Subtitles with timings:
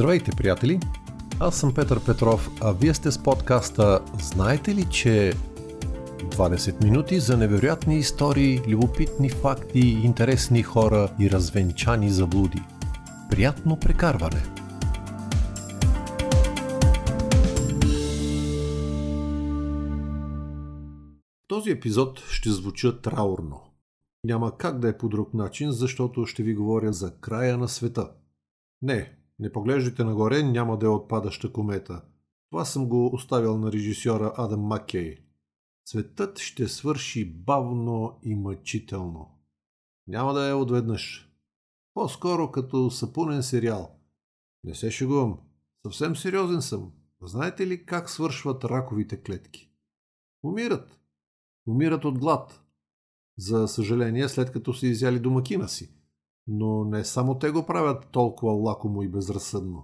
[0.00, 0.80] Здравейте, приятели!
[1.40, 5.32] Аз съм Петър Петров, а вие сте с подкаста Знаете ли, че
[6.18, 12.62] 20 минути за невероятни истории, любопитни факти, интересни хора и развенчани заблуди.
[13.30, 14.42] Приятно прекарване!
[21.48, 23.60] Този епизод ще звуча траурно.
[24.24, 28.10] Няма как да е по друг начин, защото ще ви говоря за края на света.
[28.82, 32.02] Не, не поглеждайте нагоре, няма да е отпадаща комета.
[32.50, 35.16] Това съм го оставил на режисьора Адам Маккей.
[35.88, 39.38] Светът ще свърши бавно и мъчително.
[40.06, 41.32] Няма да е отведнъж.
[41.94, 43.96] По-скоро като сапунен сериал.
[44.64, 45.38] Не се шегувам.
[45.86, 46.92] Съвсем сериозен съм.
[47.22, 49.70] Знаете ли как свършват раковите клетки?
[50.42, 51.00] Умират.
[51.66, 52.60] Умират от глад.
[53.38, 55.99] За съжаление, след като са изяли домакина си.
[56.50, 59.82] Но не само те го правят толкова лакомо и безразсъдно.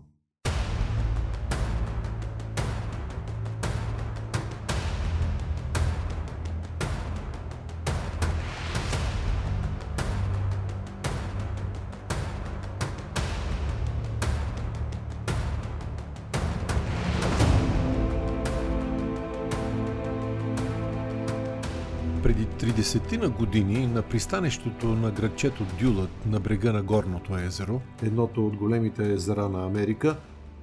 [22.26, 28.46] Преди 30 на години на пристанището на градчето Дюлът на брега на Горното езеро, едното
[28.46, 30.16] от големите езера на Америка,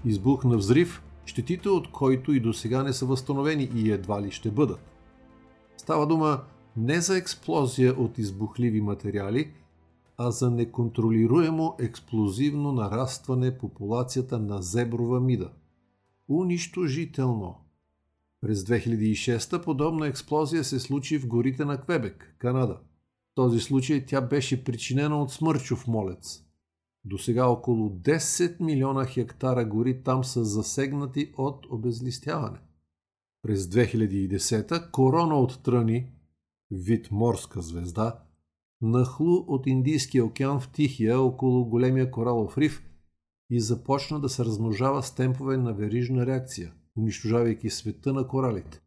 [0.05, 4.51] избухна взрив, щетите от който и до сега не са възстановени и едва ли ще
[4.51, 4.79] бъдат.
[5.77, 6.41] Става дума
[6.77, 9.51] не за експлозия от избухливи материали,
[10.17, 15.49] а за неконтролируемо експлозивно нарастване популацията на зеброва мида.
[16.29, 17.62] Унищожително!
[18.43, 22.73] През 2006 подобна експлозия се случи в горите на Квебек, Канада.
[23.31, 26.43] В този случай тя беше причинена от смърчов молец.
[27.05, 32.57] До сега около 10 милиона хектара гори там са засегнати от обезлистяване.
[33.41, 36.11] През 2010 корона от тръни,
[36.71, 38.19] вид морска звезда,
[38.81, 42.83] нахлу от Индийския океан в Тихия около големия коралов риф
[43.49, 48.81] и започна да се размножава с темпове на верижна реакция– унищожавайки света на коралите.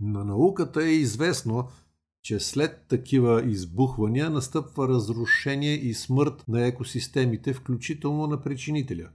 [0.00, 1.68] На науката е известно,
[2.22, 9.10] че след такива избухвания настъпва разрушение и смърт на екосистемите, включително на причинителя.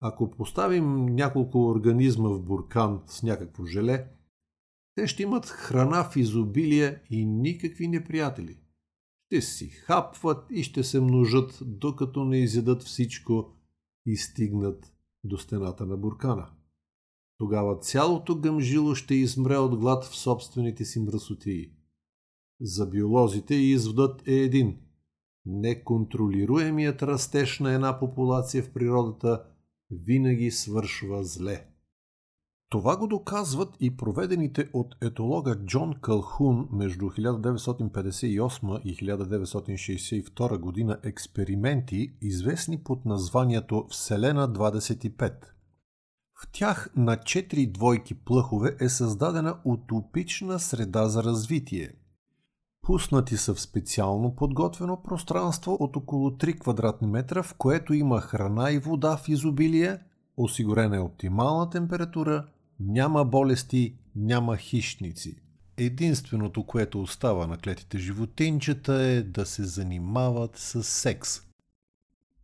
[0.00, 4.08] Ако поставим няколко организма в буркан с някакво желе,
[4.94, 8.58] те ще имат храна в изобилие и никакви неприятели.
[9.26, 13.52] Ще си хапват и ще се множат, докато не изядат всичко
[14.06, 14.92] и стигнат
[15.24, 16.55] до стената на буркана.
[17.38, 21.70] Тогава цялото гъмжило ще измре от глад в собствените си мръсотии.
[22.60, 24.78] За биолозите изводът е един.
[25.46, 29.44] Неконтролируемият растеж на една популация в природата
[29.90, 31.66] винаги свършва зле.
[32.68, 42.12] Това го доказват и проведените от етолога Джон Калхун между 1958 и 1962 година експерименти,
[42.20, 45.55] известни под названието Вселена 25.
[46.38, 51.92] В тях на четири двойки плъхове е създадена утопична среда за развитие.
[52.82, 58.70] Пуснати са в специално подготвено пространство от около 3 квадратни метра, в което има храна
[58.70, 59.98] и вода в изобилие,
[60.36, 62.46] осигурена е оптимална температура,
[62.80, 65.36] няма болести, няма хищници.
[65.76, 71.40] Единственото, което остава на клетите животинчета е да се занимават с секс–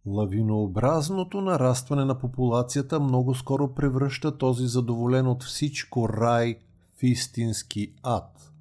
[0.06, 6.58] Лавинообразното нарастване на популацията много скоро превръща този задоволен от всичко рай
[6.98, 8.52] в истински ад.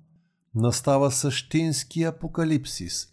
[0.56, 3.07] Настава същински апокалипсис,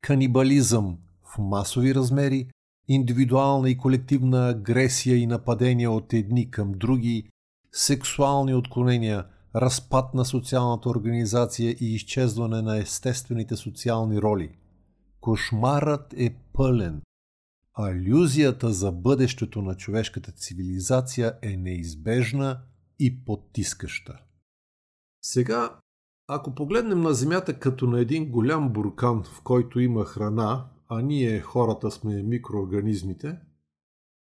[0.00, 0.98] канибализъм
[1.34, 2.50] в масови размери,
[2.88, 7.28] индивидуална и колективна агресия и нападения от едни към други,
[7.72, 9.24] сексуални отклонения,
[9.56, 14.50] разпад на социалната организация и изчезване на естествените социални роли.
[15.20, 17.02] Кошмарът е пълен
[17.76, 22.60] алюзията за бъдещето на човешката цивилизация е неизбежна
[22.98, 24.18] и потискаща.
[25.22, 25.80] Сега,
[26.28, 31.40] ако погледнем на Земята като на един голям буркан, в който има храна, а ние
[31.40, 33.38] хората сме микроорганизмите,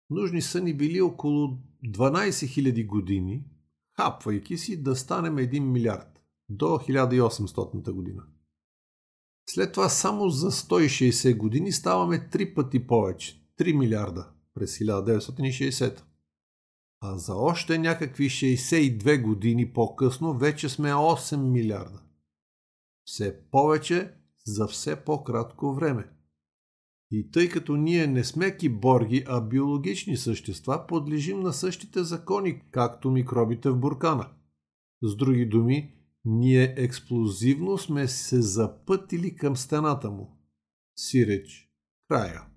[0.09, 3.45] нужни са ни били около 12 000 години,
[3.97, 8.23] хапвайки си да станем 1 милиард до 1800 година.
[9.49, 13.41] След това само за 160 години ставаме три пъти повече.
[13.59, 16.01] 3 милиарда през 1960.
[17.01, 22.01] А за още някакви 62 години по-късно вече сме 8 милиарда.
[23.05, 24.13] Все повече
[24.45, 26.09] за все по-кратко време.
[27.11, 33.11] И тъй като ние не сме киборги, а биологични същества, подлежим на същите закони, както
[33.11, 34.29] микробите в буркана.
[35.03, 40.37] С други думи, ние експлозивно сме се запътили към стената му.
[40.99, 41.71] Сиреч.
[42.09, 42.47] Края.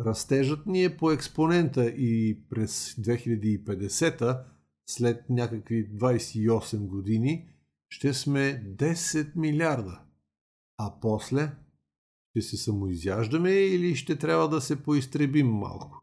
[0.00, 4.44] Растежът ни е по експонента и през 2050,
[4.86, 7.48] след някакви 28 години,
[7.88, 10.00] ще сме 10 милиарда.
[10.78, 11.52] А после
[12.30, 16.02] ще се самоизяждаме или ще трябва да се поизтребим малко.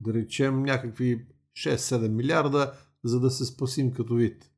[0.00, 2.72] Да речем някакви 6-7 милиарда,
[3.04, 4.50] за да се спасим като вид.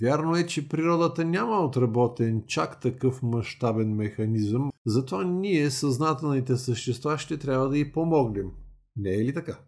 [0.00, 7.38] Вярно е, че природата няма отработен чак такъв мащабен механизъм, затова ние, съзнателните същества, ще
[7.38, 8.50] трябва да й помогнем.
[8.96, 9.58] Не е ли така?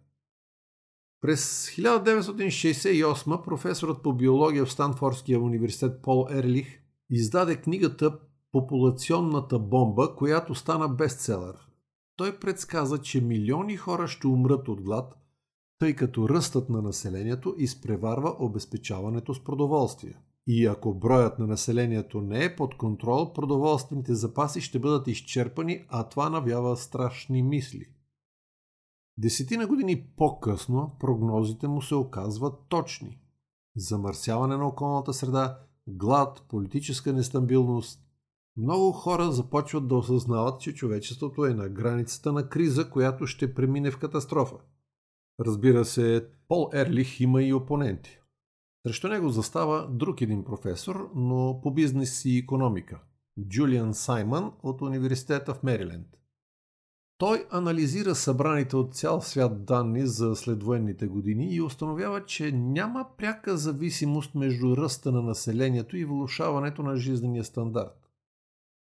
[1.21, 6.79] През 1968 професорът по биология в Станфордския университет Пол Ерлих
[7.09, 8.19] издаде книгата
[8.51, 11.55] Популационната бомба, която стана бестселър.
[12.15, 15.18] Той предсказа, че милиони хора ще умрат от глад,
[15.79, 20.13] тъй като ръстът на населението изпреварва обезпечаването с продоволствие.
[20.47, 26.09] И ако броят на населението не е под контрол, продоволствените запаси ще бъдат изчерпани, а
[26.09, 27.85] това навява страшни мисли.
[29.17, 33.19] Десетина години по-късно прогнозите му се оказват точни.
[33.75, 37.99] Замърсяване на околната среда, глад, политическа нестабилност.
[38.57, 43.91] Много хора започват да осъзнават, че човечеството е на границата на криза, която ще премине
[43.91, 44.55] в катастрофа.
[45.39, 48.19] Разбира се, Пол Ерлих има и опоненти.
[48.87, 52.99] Срещу него застава друг един професор, но по бизнес и економика–
[53.47, 56.07] Джулиан Саймън от Университета в Мериленд.
[57.17, 63.57] Той анализира събраните от цял свят данни за следвоенните години и установява, че няма пряка
[63.57, 68.08] зависимост между ръста на населението и влушаването на жизнения стандарт.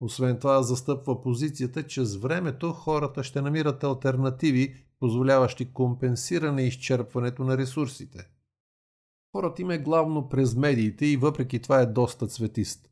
[0.01, 7.43] Освен това застъпва позицията, че с времето хората ще намират альтернативи, позволяващи компенсиране и изчерпването
[7.43, 8.29] на ресурсите.
[9.31, 12.89] Хората им е главно през медиите и въпреки това е доста цветист.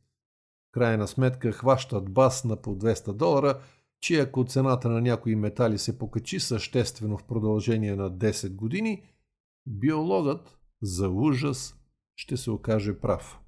[0.72, 3.60] Крайна сметка хващат бас на по 200 долара,
[4.00, 9.02] че ако цената на някои метали се покачи съществено в продължение на 10 години,
[9.66, 11.74] биологът за ужас
[12.16, 13.39] ще се окаже прав.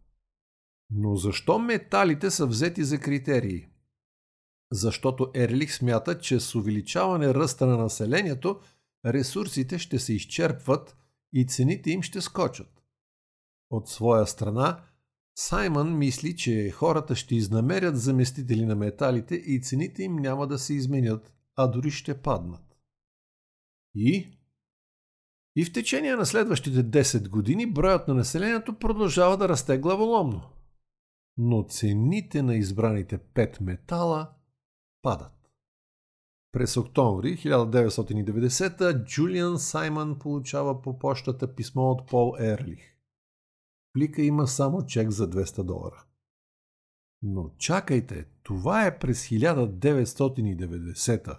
[0.94, 3.66] Но защо металите са взети за критерии?
[4.72, 8.60] Защото Ерлих смята, че с увеличаване ръста на населението,
[9.06, 10.96] ресурсите ще се изчерпват
[11.32, 12.82] и цените им ще скочат.
[13.70, 14.84] От своя страна,
[15.38, 20.74] Саймън мисли, че хората ще изнамерят заместители на металите и цените им няма да се
[20.74, 22.76] изменят, а дори ще паднат.
[23.94, 24.38] И?
[25.56, 30.42] И в течение на следващите 10 години броят на населението продължава да расте главоломно–
[31.36, 34.30] но цените на избраните пет метала
[35.02, 35.32] падат.
[36.52, 42.98] През октомври 1990 Джулиан Саймън получава по почтата писмо от Пол Ерлих.
[43.92, 46.04] Плика има само чек за 200 долара.
[47.22, 51.38] Но чакайте, това е през 1990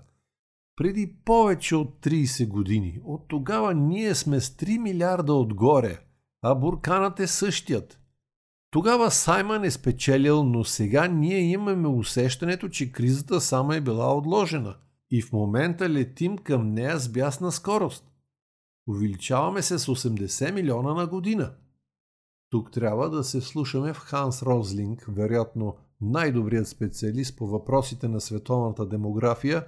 [0.76, 3.02] преди повече от 30 години.
[3.04, 6.00] От тогава ние сме с 3 милиарда отгоре,
[6.42, 8.00] а бурканът е същият–
[8.74, 14.76] тогава Саймън е спечелил, но сега ние имаме усещането, че кризата само е била отложена
[15.12, 18.12] и в момента летим към нея с бясна скорост.
[18.90, 21.52] Увеличаваме се с 80 милиона на година.
[22.50, 28.86] Тук трябва да се слушаме в Ханс Розлинг, вероятно най-добрият специалист по въпросите на световната
[28.86, 29.66] демография,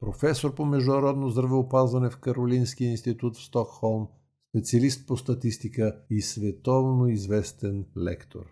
[0.00, 4.08] професор по международно здравеопазване в Каролинския институт в Стокхолм–
[4.54, 8.46] специалист по статистика и световно известен лектор.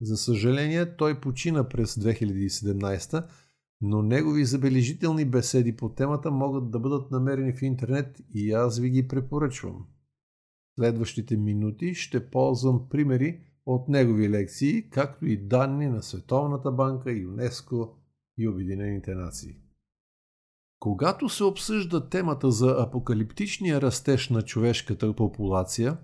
[0.00, 3.26] За съжаление, той почина през 2017,
[3.80, 8.90] но негови забележителни беседи по темата могат да бъдат намерени в интернет и аз ви
[8.90, 9.86] ги препоръчвам.
[10.78, 17.96] Следващите минути ще ползвам примери от негови лекции, както и данни на Световната банка, ЮНЕСКО
[18.38, 19.61] и Обединените нации.
[20.82, 25.98] Когато се обсъжда темата за апокалиптичния растеж на човешката популация,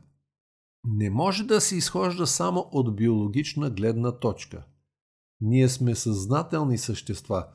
[0.84, 4.66] не може да се изхожда само от биологична гледна точка.
[5.40, 7.46] Ние сме съзнателни същества,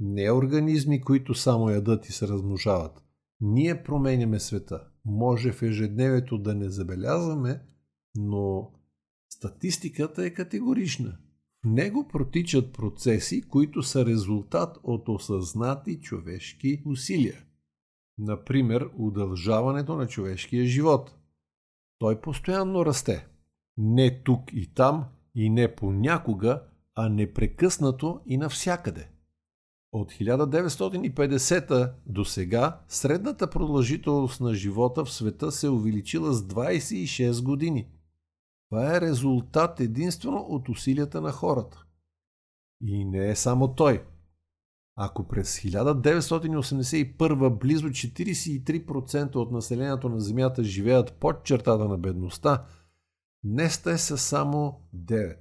[0.00, 3.02] не организми, които само ядат и се размножават.
[3.40, 4.84] Ние променяме света.
[5.04, 7.62] Може в ежедневието да не забелязваме,
[8.14, 8.70] но
[9.30, 11.18] статистиката е категорична
[11.64, 17.44] него протичат процеси, които са резултат от осъзнати човешки усилия.
[18.18, 21.14] Например, удължаването на човешкия живот.
[21.98, 23.26] Той постоянно расте.
[23.76, 25.04] Не тук и там
[25.34, 26.62] и не понякога,
[26.94, 29.08] а непрекъснато и навсякъде.
[29.92, 37.86] От 1950 до сега средната продължителност на живота в света се увеличила с 26 години.
[38.74, 41.84] Това е резултат единствено от усилията на хората.
[42.80, 44.04] И не е само той.
[44.96, 52.66] Ако през 1981 близо 43% от населението на Земята живеят под чертата на бедността,
[53.44, 55.36] днес те са само 9.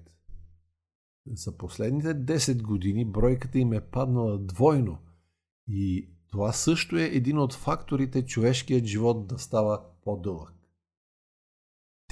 [1.27, 4.97] За последните 10 години бройката им е паднала двойно
[5.67, 10.62] и това също е един от факторите човешкият живот да става по-дълъг.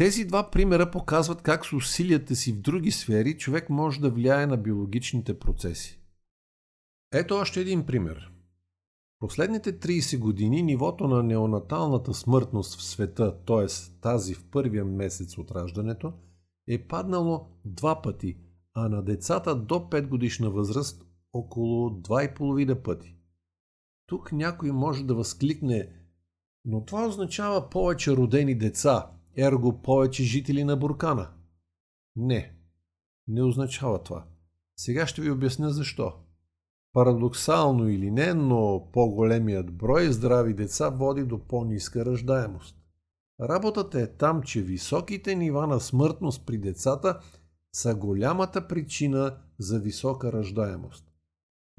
[0.01, 4.45] Тези два примера показват как с усилията си в други сфери човек може да влияе
[4.45, 5.99] на биологичните процеси.
[7.13, 8.31] Ето още един пример.
[9.19, 13.65] Последните 30 години нивото на неонаталната смъртност в света, т.е.
[14.01, 16.13] тази в първия месец от раждането,
[16.67, 18.37] е паднало два пъти,
[18.73, 23.15] а на децата до 5 годишна възраст около 2,5 пъти.
[24.07, 25.89] Тук някой може да възкликне,
[26.65, 31.29] но това означава повече родени деца, ерго повече жители на Буркана.
[32.15, 32.53] Не,
[33.27, 34.25] не означава това.
[34.77, 36.13] Сега ще ви обясня защо.
[36.93, 42.75] Парадоксално или не, но по-големият брой здрави деца води до по-ниска раждаемост.
[43.41, 47.19] Работата е там, че високите нива на смъртност при децата
[47.73, 51.10] са голямата причина за висока раждаемост.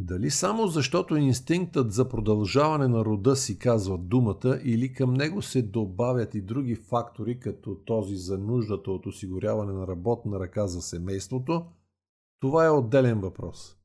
[0.05, 5.63] Дали само защото инстинктът за продължаване на рода си казва думата или към него се
[5.63, 11.67] добавят и други фактори, като този за нуждата от осигуряване на работна ръка за семейството,
[12.41, 13.77] това е отделен въпрос.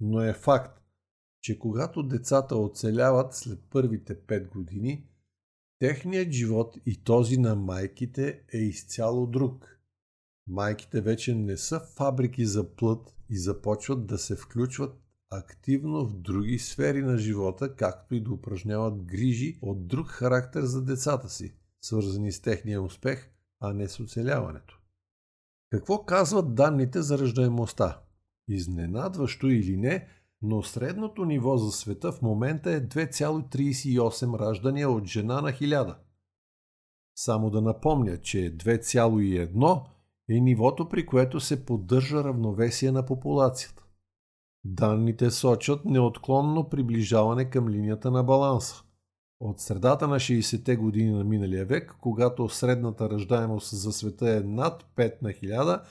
[0.00, 0.82] Но е факт,
[1.42, 5.08] че когато децата оцеляват след първите 5 години,
[5.78, 9.80] техният живот и този на майките е изцяло друг.
[10.48, 15.05] Майките вече не са фабрики за плът и започват да се включват
[15.38, 20.84] активно в други сфери на живота, както и да упражняват грижи от друг характер за
[20.84, 24.80] децата си, свързани с техния успех, а не с оцеляването.
[25.70, 28.00] Какво казват данните за ръждаемостта?
[28.48, 30.08] Изненадващо или не,
[30.42, 35.96] но средното ниво за света в момента е 2,38 раждания от жена на 1000.
[37.18, 39.82] Само да напомня, че 2,1
[40.28, 43.85] е нивото, при което се поддържа равновесие на популацията.
[44.68, 48.82] Данните сочат неотклонно приближаване към линията на баланса.
[49.40, 54.86] От средата на 60-те години на миналия век, когато средната ръждаемост за света е над
[54.96, 55.82] 5 на 1000,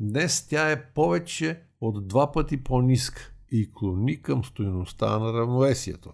[0.00, 6.12] днес тя е повече от два пъти по-ниска и клони към стоеността на равновесието.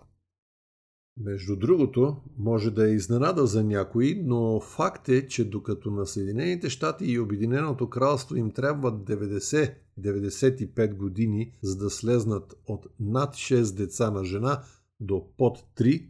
[1.16, 6.70] Между другото, може да е изненада за някои, но факт е, че докато на Съединените
[6.70, 14.10] щати и Обединеното кралство им трябват 90-95 години, за да слезнат от над 6 деца
[14.10, 14.62] на жена
[15.00, 16.08] до под 3,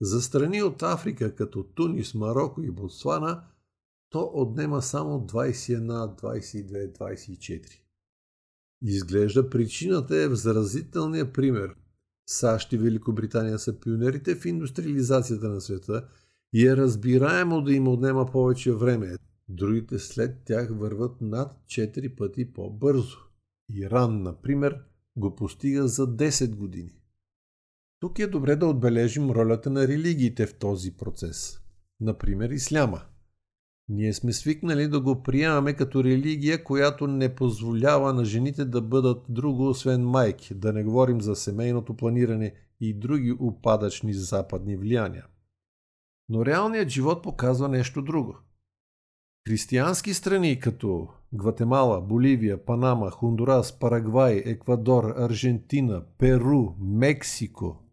[0.00, 3.44] за страни от Африка като Тунис, Марокко и Ботсвана,
[4.10, 7.80] то отнема само 21, 22, 24.
[8.82, 11.74] Изглежда причината е в заразителния пример.
[12.26, 16.08] САЩ и Великобритания са пионерите в индустриализацията на света
[16.52, 19.16] и е разбираемо да им отнема повече време.
[19.48, 23.18] Другите след тях върват над 4 пъти по-бързо.
[23.68, 24.78] Иран, например,
[25.16, 26.92] го постига за 10 години.
[28.00, 31.60] Тук е добре да отбележим ролята на религиите в този процес.
[32.00, 33.02] Например, исляма–
[33.88, 39.24] ние сме свикнали да го приемаме като религия, която не позволява на жените да бъдат
[39.28, 45.26] друго освен майки, да не говорим за семейното планиране и други упадъчни западни влияния.
[46.28, 48.38] Но реалният живот показва нещо друго.
[49.48, 57.84] Християнски страни като Гватемала, Боливия, Панама, Хондурас, Парагвай, Еквадор, Аржентина, Перу, Мексико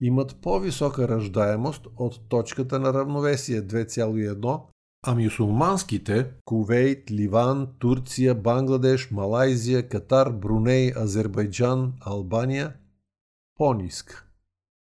[0.00, 4.62] имат по-висока раждаемост от точката на равновесие 2,1
[5.06, 12.74] а мюсулманските– Кувейт, Ливан, Турция, Бангладеш, Малайзия, Катар, Бруней, Азербайджан, Албания–
[13.56, 14.24] по-ниска.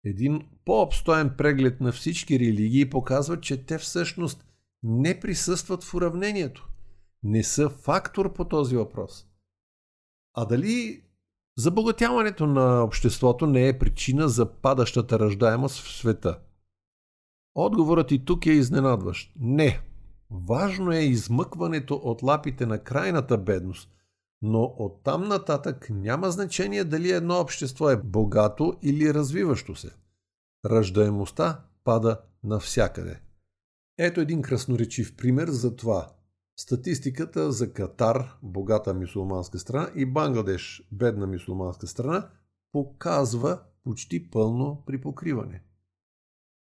[0.04, 4.44] Един по-обстоен преглед на всички религии показва, че те всъщност
[4.82, 6.68] не присъстват в уравнението.
[7.22, 9.26] Не са фактор по този въпрос.
[10.34, 11.02] А дали
[11.58, 16.38] забогатяването на обществото не е причина за падащата раждаемост в света?
[17.54, 19.32] Отговорът и тук е изненадващ.
[19.36, 19.80] Не.
[20.30, 23.90] Важно е измъкването от лапите на крайната бедност,
[24.42, 29.90] но оттам нататък няма значение дали едно общество е богато или развиващо се.
[30.66, 33.20] Раждаемостта пада навсякъде.
[33.98, 36.12] Ето един красноречив пример за това.
[36.58, 42.28] Статистиката за Катар, богата мусулманска страна, и Бангладеш, бедна мусулманска страна,
[42.72, 45.62] показва почти пълно припокриване.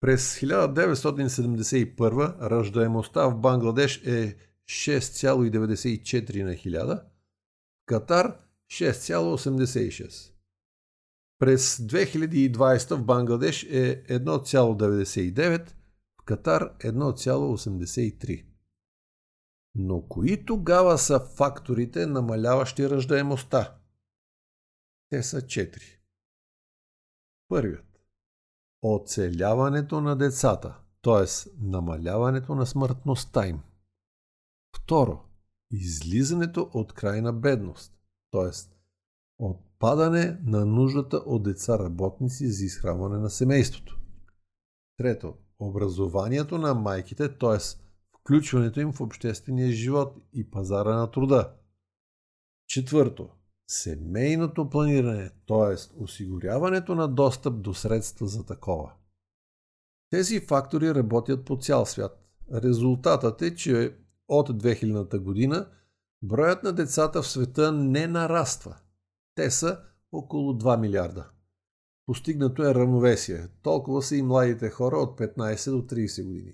[0.00, 4.36] През 1971 раждаемостта в Бангладеш е
[4.68, 7.02] 6,94 на 1000,
[7.86, 8.38] Катар
[8.70, 10.32] 6,86.
[11.38, 15.70] През 2020 в Бангладеш е 1,99,
[16.20, 18.44] в Катар 1,83.
[19.74, 23.78] Но кои тогава са факторите, намаляващи раждаемостта?
[25.10, 25.98] Те са 4.
[27.48, 27.85] Първият.
[28.82, 31.50] Оцеляването на децата, т.е.
[31.60, 33.60] намаляването на смъртността им.
[34.76, 35.22] Второ.
[35.70, 37.92] Излизането от крайна бедност,
[38.30, 38.50] т.е.
[39.38, 44.00] отпадане на нуждата от деца работници за изхранване на семейството.
[44.96, 45.34] Трето.
[45.58, 47.58] Образованието на майките, т.е.
[48.18, 51.54] включването им в обществения живот и пазара на труда.
[52.68, 53.30] Четвърто
[53.66, 56.02] семейното планиране, т.е.
[56.02, 58.92] осигуряването на достъп до средства за такова.
[60.10, 62.26] Тези фактори работят по цял свят.
[62.54, 63.96] Резултатът е, че
[64.28, 65.68] от 2000 година
[66.22, 68.76] броят на децата в света не нараства.
[69.34, 69.80] Те са
[70.12, 71.30] около 2 милиарда.
[72.06, 73.48] Постигнато е равновесие.
[73.62, 76.52] Толкова са и младите хора от 15 до 30 години.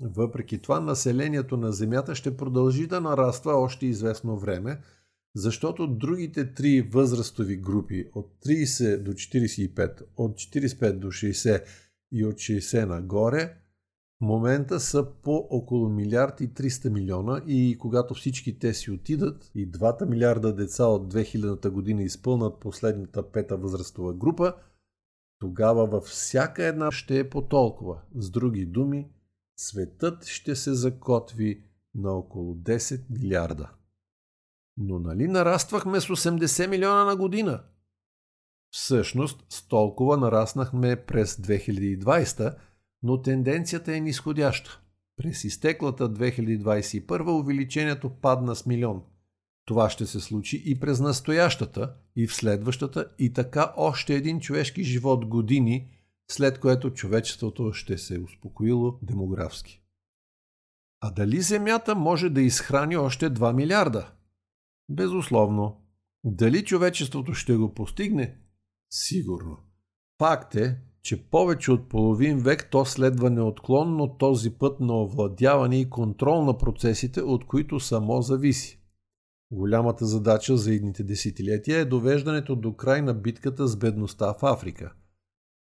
[0.00, 4.80] Въпреки това, населението на Земята ще продължи да нараства още известно време–
[5.34, 11.64] защото другите три възрастови групи от 30 до 45, от 45 до 60
[12.12, 13.56] и от 60 нагоре
[14.22, 19.50] в момента са по около милиард и 300 милиона и когато всички те си отидат
[19.54, 24.54] и 2 милиарда деца от 2000-та година изпълнат последната пета възрастова група,
[25.38, 28.00] тогава във всяка една ще е по толкова.
[28.14, 29.10] С други думи,
[29.56, 33.70] светът ще се закотви на около 10 милиарда.
[34.84, 37.62] Но нали нараствахме с 80 милиона на година?
[38.70, 42.54] Всъщност, с толкова нараснахме през 2020,
[43.02, 44.80] но тенденцията е нисходяща.
[45.16, 49.02] През изтеклата 2021 увеличението падна с милион.
[49.64, 54.84] Това ще се случи и през настоящата, и в следващата, и така още един човешки
[54.84, 55.88] живот години,
[56.30, 59.82] след което човечеството ще се успокоило демографски.
[61.00, 64.12] А дали Земята може да изхрани още 2 милиарда?
[64.92, 65.76] Безусловно.
[66.24, 68.38] Дали човечеството ще го постигне?
[68.90, 69.56] Сигурно.
[70.18, 75.90] Факт е, че повече от половин век то следва неотклонно този път на овладяване и
[75.90, 78.78] контрол на процесите, от които само зависи.
[79.50, 84.92] Голямата задача за едните десетилетия е довеждането до край на битката с бедността в Африка.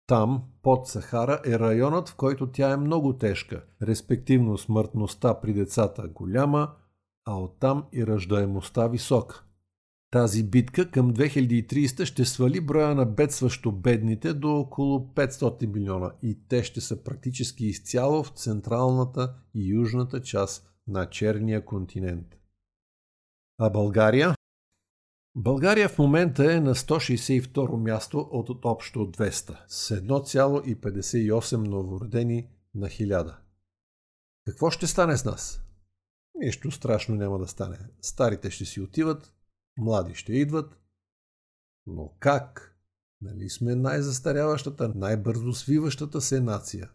[0.07, 6.09] Там, под Сахара, е районът, в който тя е много тежка, респективно смъртността при децата
[6.09, 6.75] голяма,
[7.25, 9.45] а оттам и ръждаемостта висока.
[10.11, 16.39] Тази битка към 2030 ще свали броя на бедстващо бедните до около 500 милиона и
[16.49, 22.27] те ще са практически изцяло в централната и южната част на черния континент.
[23.59, 24.35] А България?
[25.37, 33.35] България в момента е на 162 място от общо 200 с 1,58 новородени на 1000.
[34.47, 35.63] Какво ще стане с нас?
[36.35, 37.79] Нищо страшно няма да стане.
[38.03, 39.33] Старите ще си отиват,
[39.77, 40.79] млади ще идват.
[41.87, 42.77] Но как?
[43.21, 46.91] Нали сме най-застаряващата, най-бързо свиващата се нация?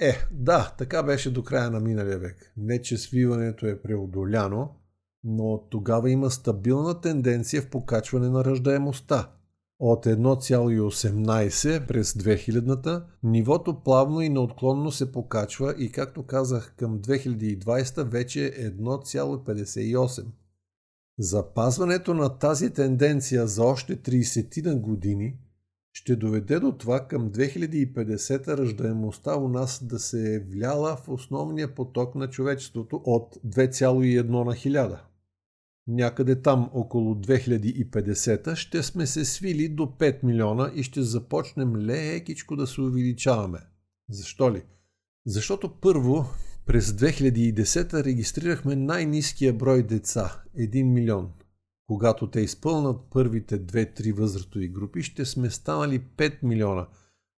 [0.00, 2.52] Е, да, така беше до края на миналия век.
[2.56, 4.76] Не, че свиването е преодоляно,
[5.24, 9.32] но тогава има стабилна тенденция в покачване на ръждаемостта
[9.78, 18.04] от 1,18 през 2000-та, нивото плавно и неотклонно се покачва и както казах към 2020
[18.04, 20.24] вече е 1,58.
[21.18, 25.36] Запазването на тази тенденция за още 30 на години
[25.92, 31.74] ще доведе до това към 2050 ръждаемостта у нас да се е вляла в основния
[31.74, 34.98] поток на човечеството от 2,1 на 1000
[35.86, 42.56] някъде там около 2050 ще сме се свили до 5 милиона и ще започнем лекичко
[42.56, 43.58] да се увеличаваме.
[44.10, 44.62] Защо ли?
[45.26, 46.26] Защото първо
[46.66, 51.32] през 2010 регистрирахме най-низкия брой деца– 1 милион.
[51.86, 56.88] Когато те изпълнат първите 2-3 възрастови групи, ще сме станали 5 милиона.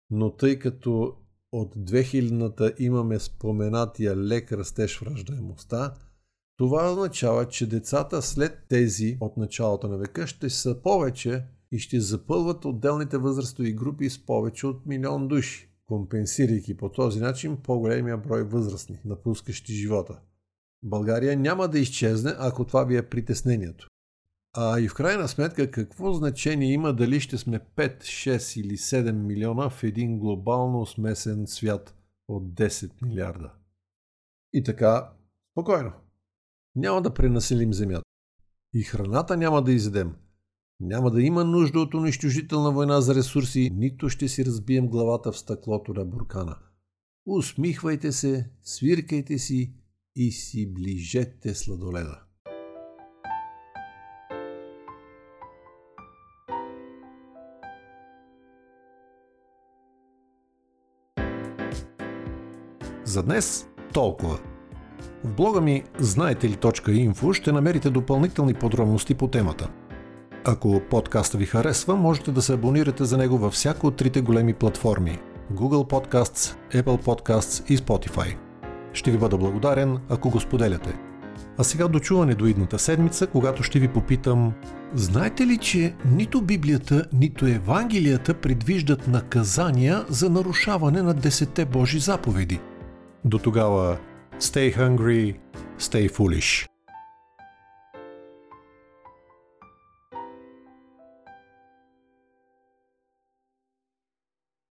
[0.10, 1.16] Но тъй като
[1.52, 5.94] от 2000-та имаме споменатия лек растеж в раждаемостта–
[6.58, 12.00] това означава, че децата след тези от началото на века ще са повече и ще
[12.00, 18.44] запълват отделните възрастови групи с повече от милион души, компенсирайки по този начин по-големия брой
[18.44, 20.20] възрастни, напускащи живота.
[20.84, 23.88] България няма да изчезне, ако това ви е притеснението.
[24.58, 29.12] А и в крайна сметка, какво значение има дали ще сме 5, 6 или 7
[29.12, 31.96] милиона в един глобално смесен свят
[32.28, 33.52] от 10 милиарда?
[34.54, 35.10] И така,
[35.52, 35.92] спокойно.
[36.76, 38.04] Няма да пренаселим Земята.
[38.74, 40.16] И храната няма да изедем.
[40.80, 45.38] Няма да има нужда от унищожителна война за ресурси, нито ще си разбием главата в
[45.38, 46.58] стъклото на буркана.
[47.26, 49.74] Усмихвайте се, свиркайте си
[50.16, 52.22] и си ближете сладоледа.
[63.06, 64.55] За днес толкова.
[65.24, 69.70] В блога ми знаете ли .info ще намерите допълнителни подробности по темата.
[70.46, 74.54] Ако подкаста ви харесва, можете да се абонирате за него във всяко от трите големи
[74.54, 75.20] платформи–
[75.54, 78.36] Google Podcasts, Apple Podcasts и Spotify.
[78.94, 81.00] Ще ви бъда благодарен, ако го споделяте.
[81.58, 84.54] А сега дочуване до идната седмица, когато ще ви попитам
[84.94, 92.60] Знаете ли, че нито Библията, нито Евангелията предвиждат наказания за нарушаване на десете Божи заповеди?
[93.26, 93.98] До тогава,
[94.40, 95.40] stay hungry,
[95.78, 96.68] stay foolish.